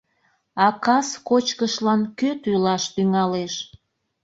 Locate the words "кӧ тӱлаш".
2.19-2.83